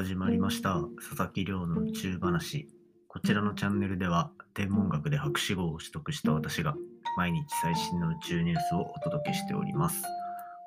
[0.00, 0.80] 始まりました。
[0.96, 2.70] 佐々木亮の宇宙話。
[3.06, 6.74] こちらのチャンネルでは天文学で博士号を取得した私が
[7.18, 10.02] 毎日最新の宇宙ニュースをお届けしております。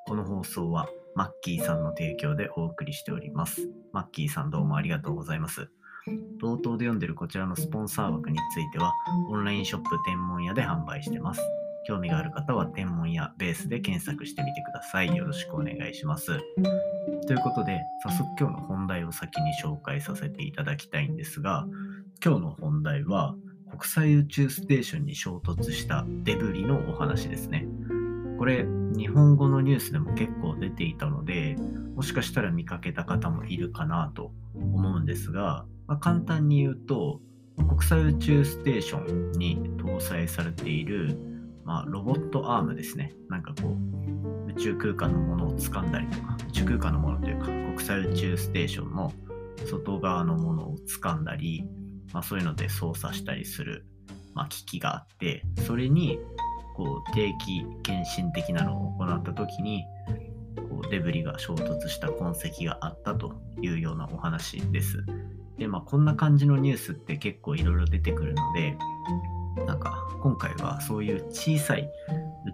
[0.05, 3.67] この放送はマッキーさんの提供でお送りしております。
[3.91, 5.67] マッキーさんどうもありがとうございます。
[6.39, 8.93] 冒頭で読んでるこちらのスポンサー枠については
[9.31, 11.41] オンラインショップ天文屋で販売してます。
[11.85, 15.15] 興味がある方は天文やベースで検索してみてください。
[15.15, 16.39] よろしくお願いします。
[17.27, 21.67] ということで、早速今日の本題を先に紹介させていただきたいんですが、
[22.23, 23.35] 今日の本題は
[23.69, 27.65] 国際宇宙ステーションに衝突したデブリのお話ですね。
[28.37, 28.65] これ、
[28.95, 31.55] 日本語のニュースでも結構出ていたので、
[31.95, 37.19] もしかしたら見かけた方もいるかなと思うんですが、まあ、簡単に言うと、
[37.69, 41.32] 国際宇宙ステーションに搭載されている
[41.65, 43.13] まあ、ロボットアームですね。
[43.29, 49.13] なんかこう、宇宙空間のものを掴んだりとか、宇宙空間のものというか、国際宇宙ステーションの
[49.65, 51.65] 外側のものを掴んだり、
[52.13, 53.85] まあ、そういうので操作したりする、
[54.33, 56.19] まあ、機器があって、それに
[56.75, 59.83] こう定期検診的なのを行った時に、
[60.69, 65.03] こうデブリが衝突した痕跡があったというようなお話です。
[65.57, 68.77] で、まあ、こんな感じのニュースって結構いろいろ出てくるので、
[69.65, 71.89] なんか今回はそういう小さい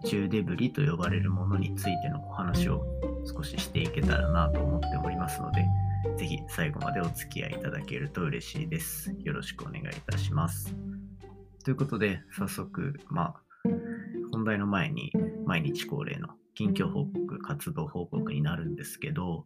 [0.03, 2.83] 宇宙デブリと呼ばれるものについてのお話を
[3.25, 5.65] 少ししていけたらなと思っておりますので、
[6.17, 9.15] ぜひ最後までお付き合いいただけると嬉しいです。
[9.23, 10.75] よろしくお願いいたします。
[11.63, 13.35] ということで、早速、まあ、
[14.31, 15.11] 本題の前に
[15.45, 19.45] 毎日恒例の近況報告、活動報告になるんですけど、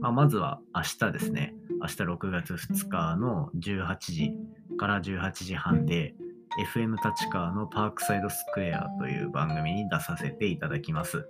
[0.00, 4.32] まあ、まずは明日ですね、明日6月2日の18時
[4.78, 6.14] から18時半で、
[6.56, 11.26] FM 立川のパークサイドスクエアという番組に出させていただきます。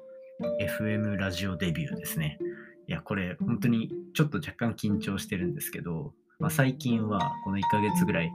[0.60, 2.38] FM ラジオデビューですね。
[2.86, 8.28] いや、これ本当にちょっと若干緊張してるんですけど、まあ、最近はこの1ヶ月ぐらいっ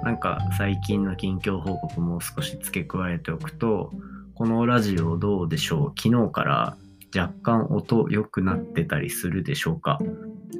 [0.03, 3.91] なんか最近の近況報告も少し付け加えておくと、
[4.35, 6.01] このラジオどうでしょう？
[6.01, 6.75] 昨日から
[7.15, 9.99] 若干音良くなってたりするでしょうか？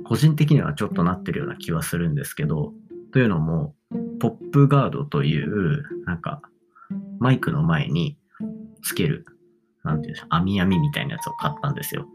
[0.05, 2.71] 個人的にはちょっとなってるような気はするんですけど、
[3.11, 3.73] というのも、
[4.19, 6.41] ポップガードという、なんか、
[7.19, 8.17] マイクの前に
[8.83, 9.25] つける、
[9.83, 12.05] なんていうんでしょう、網網みたいなやつを買ったんですよ。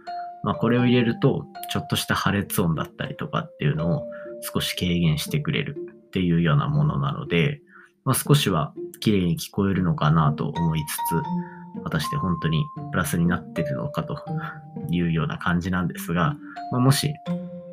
[0.44, 4.04] まあ、これを入れると、ちょっとした破裂音だったりとかっていうのを
[4.40, 5.76] 少し軽減してくれる
[6.06, 7.60] っていうようなものなので、
[8.08, 14.16] まあ、少しは綺麗に聞こえるのかなと思いつつ、果たして本当にプラスになってるのかと
[14.90, 16.34] いうような感じなんですが、
[16.72, 17.12] まあ、もし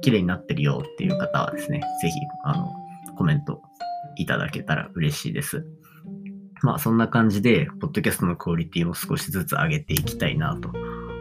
[0.01, 2.69] 綺麗になってるよっていう方はですね、ぜひあの
[3.15, 3.61] コメント
[4.17, 5.65] いただけたら嬉しいです。
[6.63, 10.69] まあそんな感じで、ポッドキャストのクオリティを少しずつ上げていきたいなと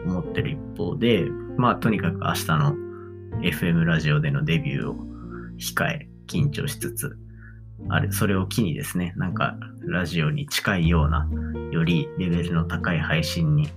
[0.06, 1.24] 思ってる一方で、
[1.56, 2.74] まあとにかく明日の
[3.42, 4.96] FM ラジオでのデビューを
[5.56, 7.16] 控え、緊張しつつ、
[7.88, 9.56] あれ、それを機にですね、なんか
[9.86, 11.28] ラジオに近いような、
[11.70, 13.68] よりレベルの高い配信に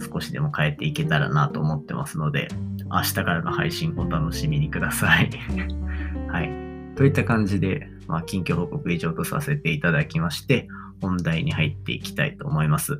[0.00, 2.48] 少しでも変えていけたらなと思ってますので、
[2.90, 5.30] 明日からの配信お楽しみにください。
[6.28, 6.50] はい。
[6.96, 10.68] といった感じで、まあ、近況報告以上とさせていただきまして、
[11.00, 12.98] 本題に入っていきたいと思います。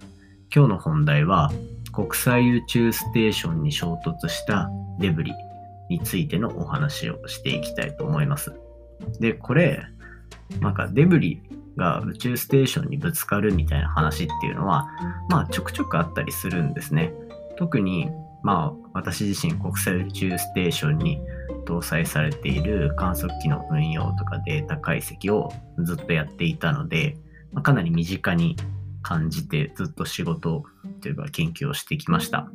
[0.55, 1.51] 今日の本題は、
[1.93, 5.33] 国際宇宙ステーションに衝突したデブリ
[5.91, 8.53] についてのお話をしていきたいと思います。
[9.21, 9.83] で、これ、
[10.61, 11.43] なんかデブリ
[11.77, 14.89] が宇宙ステーションにぶつかるみたいな話っていうのは、
[15.29, 17.13] まあちょくちょくあったりするんですね。
[17.57, 18.11] 特に、
[18.43, 21.21] まあ私自身国際宇宙ステーションに
[21.65, 27.17] 搭載されている観測機の運用とかデータ解析をずっとやっていたので、
[27.53, 28.57] まあ、かなり身近に
[29.03, 30.65] 感じてずっと仕事
[31.01, 32.51] というか研究をしてきました。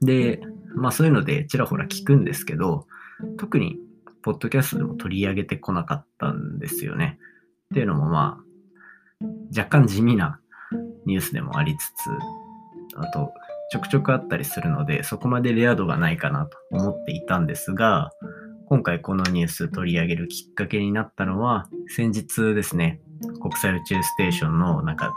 [0.00, 0.40] で、
[0.74, 2.86] まあそういうのでちらほら聞くんですけど、
[3.36, 3.78] 特に
[4.22, 7.18] ポッドキャストでも取り上げてこなかったんですよね。
[7.72, 9.26] っていうのもまあ、
[9.56, 10.40] 若干地味な
[11.06, 12.10] ニュースでもありつつ、
[12.96, 13.32] あと、
[13.70, 18.10] ちょくちょくあったりするので、そこまでレア度がないかなと思っていたんですが、
[18.68, 23.00] 今回このニュース取り上げるきっかけになったのは、先日ですね、
[23.40, 25.14] 国際宇宙ステーションのなんか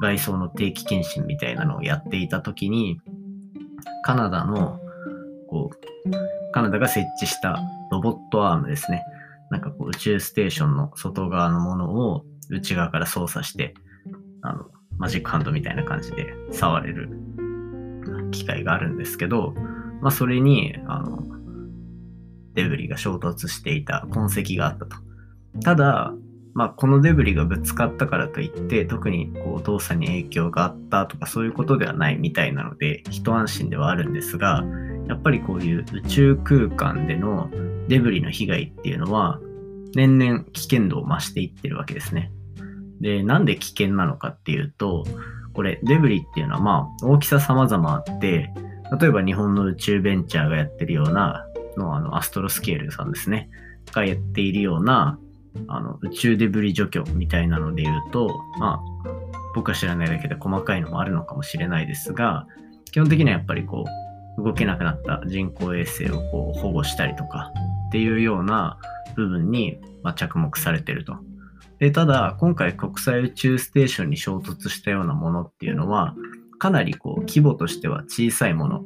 [0.00, 3.00] 外装の定期検診みたいなのをやっていた時に、
[4.02, 4.78] カナダの、
[5.48, 7.60] こう、カナダが設置した
[8.06, 9.02] ボットアームですね。
[9.50, 13.74] なんかこう宇宙ステーションの外側のものを内側から操作して、
[14.42, 14.66] あの、
[14.96, 17.10] マジックハンドみたいな感じで触れる
[18.30, 19.54] 機械があるんですけど、
[20.00, 21.22] まあそれに、あの、
[22.54, 24.96] デブリが衝突していた痕跡があったと。
[25.64, 26.14] ただ、
[26.54, 34.64] まあ、このデブリがぶつかったからといって特にこう動作に影響があったとかそういうことではないみたいなので一安心ではあるんですが
[35.06, 37.50] やっぱりこういう宇宙空間での
[37.88, 39.40] デブリの被害っていうのは
[39.94, 42.30] 年々危険度を増していってるわけですね。
[43.00, 45.04] で、なんで危険なのかっていうと、
[45.52, 48.52] これデブリっていうのはまあ大きさ様々あって、
[49.00, 51.46] 例えば日本の宇宙ベンチャーがやってるような
[51.76, 53.48] のあのアストロスケールさんですね、
[53.92, 55.18] がやっているような
[55.68, 59.08] あの宇宙デブリ除去みたいなので言うと、まあ、
[59.54, 62.46] 僕は知らないだけで細かいのもあるのかもしれないですが、
[62.92, 63.84] 基本的にはやっぱりこ
[64.38, 67.52] う、動けなくなった人工衛星をこう保護したりとか
[67.96, 68.78] っていうような
[69.14, 71.16] 部分に、ま着目されてると。
[71.78, 76.14] で、ただ、今回国際宇宙ステーションに衝突したようなものっていうのは、
[76.58, 78.84] かなりこう規模としては小さいもの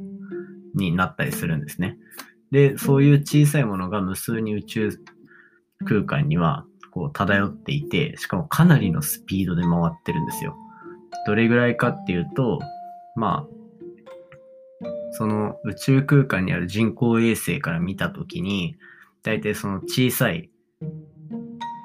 [0.77, 1.99] になったりするんですね。
[2.53, 4.91] で、そういう小さいものが無数に宇宙
[5.85, 10.55] 空間にはこう漂っていて、しかもかなりのスピードで回ってるんですよ。
[11.27, 12.61] どれぐらいかっていうと、
[13.17, 18.77] まあ、その宇宙空間にある人工衛星から見たときに、
[19.23, 20.51] 大体その小さい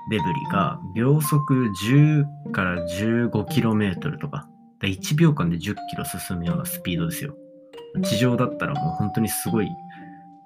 [0.09, 4.47] デブリが秒速10から 15km とか、
[4.81, 7.35] 1秒間で 10km 進むようなスピードですよ。
[8.03, 9.69] 地上だったらもう本当にすごい、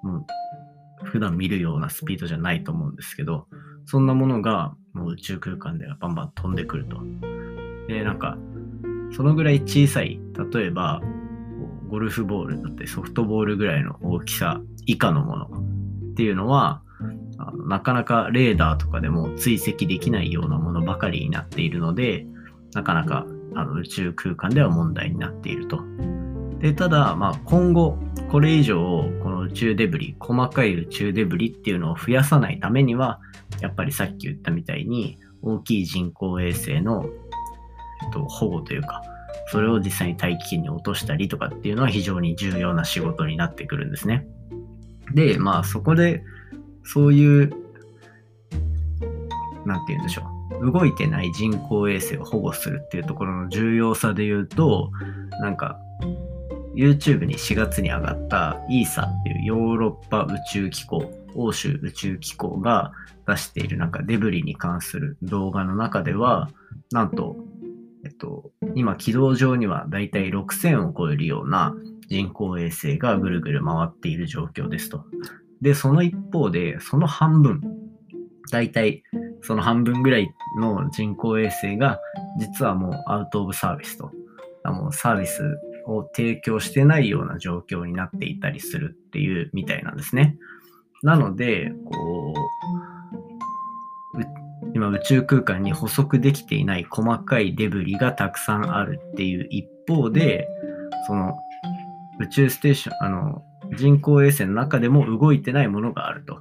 [0.02, 0.26] もう
[1.04, 3.46] 普段見るようなスピードじゃないと思うんですけど、
[3.84, 6.98] そんなものがもう宇宙空間ではバンバン飛んでくると。
[7.88, 8.38] で、なんか、
[9.12, 10.20] そのぐらい小さい、
[10.52, 11.02] 例えば、
[11.88, 15.69] ゴルフボールだってソフトボールぐらいの大きさ以下のもの
[16.10, 16.82] っていうのは、
[17.66, 22.26] なかなかレーダーとかでも追跡できないようなものばかりになっているので、
[22.74, 25.80] なかなかあの宇宙空間では問題になっていると。
[26.60, 27.96] で、ただ、まあ、今後、
[28.30, 33.18] これ以上、この宇宙デブリ、細かい宇宙デブリっていうのを増やさないためには、
[33.60, 37.06] やっぱりさっき言ったみたいに、大きい人工衛星の、
[38.04, 39.02] えっと、保護というか、
[39.46, 44.26] それを実際に大気圏に落としたりとかっていうのは非常に重要な仕事になってくるんですね。
[45.14, 46.22] で、まあそこで、
[46.84, 47.50] そういう、
[49.66, 50.72] なんて言うんでしょう。
[50.72, 54.90] 動いてない人工衛星を保護するっていうところの重要さで言うと、
[55.40, 55.78] なんか、
[56.74, 62.92] YouTube に4月に上がった ESA っていうヨーロッパ宇宙機構、欧州宇宙機構が
[63.26, 66.50] 出しているなんかデブリに関する動画の中では、
[66.92, 67.36] なんと、
[68.04, 71.74] えっと、今軌道上にはだいたい6000を超えるような
[72.10, 75.04] 人工衛星がぐるぐる回っている状況ですと。
[75.62, 77.60] で、その一方で、その半分、
[78.50, 79.02] だいたい
[79.42, 82.00] その半分ぐらいの人工衛星が
[82.38, 84.10] 実はもうアウトオブサービスと。
[84.64, 85.42] もうサービス
[85.86, 90.36] を提供してないような状況になっていたりするっていうみたいなんですね。
[91.02, 94.20] なので、こう、
[94.74, 100.46] 今宇宙空間に補足できていない細かいデブリがたくさんあるっていう一方で、
[101.06, 101.34] その
[102.20, 103.42] 宇宙ステーション、あの、
[103.76, 106.40] 人工衛星の中でも動いてないものがあると。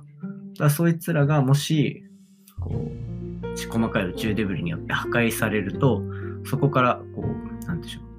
[0.57, 2.03] だそいつらがもし、
[2.59, 6.03] こう、細かい宇宙デブリによって破壊されると、
[6.45, 8.09] そこから、こう、なんでしょう。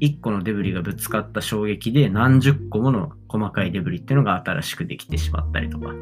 [0.00, 5.92] 1個のデブリがぶつかった衝撃で何十個もの細かいデブリっていうのが新しくできてしまったりとかっ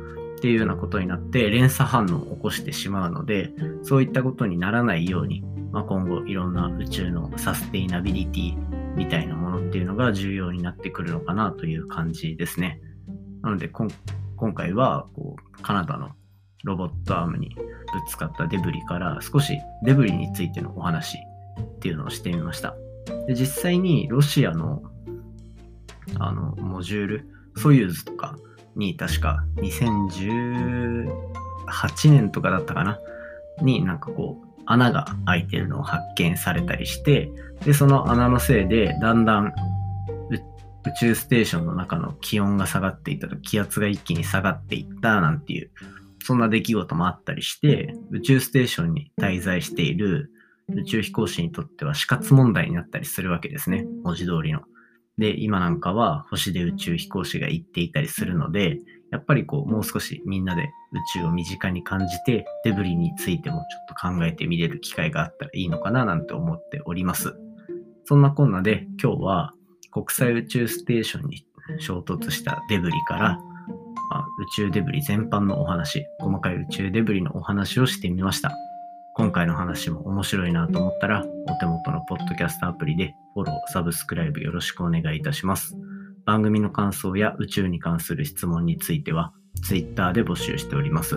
[0.41, 3.53] ていうようなことになって連鎖反応を起こしてしまうので
[3.83, 8.57] そういったことにならないように、まあ、今後いろんな宇宙のサステイナビリティ
[8.97, 9.44] みたいなもの
[9.75, 12.81] っていうのが重要になってくるのかなという感じですね。
[13.43, 13.89] なので今
[14.55, 16.11] 回はこうカナダの
[16.63, 17.65] ロボットアームにぶ
[18.09, 21.19] つかったデブリから少しデブリについてのお話
[21.61, 22.77] っていうのをしてみました。
[23.27, 24.85] で実際にロシアの
[26.21, 27.27] あのモジュール、
[27.57, 28.37] ソユーズとか
[28.77, 31.09] に確か2018
[32.13, 33.01] 年とかだったかな？
[33.61, 37.31] になんかこう穴が開いてるのを発見されたりして
[37.65, 39.53] でその穴のせいでだんだん
[40.87, 45.71] 宇宙ステーションの中の気温が下がっていたと気圧が一気に下がっていったなんていう
[46.23, 50.31] そんな出来事もあったりして宇宙ステーションに滞在している
[50.69, 54.63] 宇宙飛行士にとっては死活問題になったりするわけですね文字通りの。
[55.19, 58.79] で今なんかは星で宇宙飛行士が行っていたりするので
[59.15, 67.33] やっぱりこうもう少しみんなで宇宙を身近に感じてデブリについてもちょっと考えてみれる機会があったらいいのかななんて思っております。
[68.07, 69.53] そんなこんなで今日は
[69.93, 71.47] 国際宇宙ステーションに
[71.79, 73.39] 衝突したデブリから、
[74.11, 78.53] ま、宇宙デブリ全般のお話、細かい宇宙デブリのお話をしてみました。
[79.15, 85.77] 今回の話も面白いなと思ったら、お手元のポッドキャストアプリでフォロー、サブスクライブよろしくお願いいたします。
[86.25, 91.17] 番組の感想や宇宙に関する質問については、Twitter で募集しております。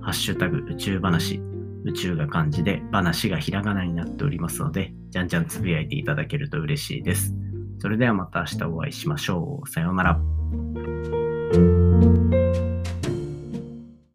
[0.00, 1.40] ハッシュタグ宇宙話、
[1.84, 7.34] 宇宙が漢字で話がひらがなになっておりますので、じゃんじゃんつぶやいていただけると嬉しいです。
[7.78, 9.68] それではまた明日お会いしましょう。
[9.68, 11.17] さようなら。